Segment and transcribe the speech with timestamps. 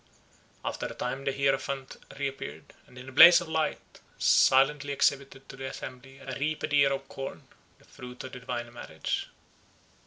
[0.65, 5.55] After a time the hierophant reappeared, and in a blaze of light silently exhibited to
[5.55, 7.43] the assembly a reaped ear of corn,
[7.77, 9.29] the fruit of the divine marriage.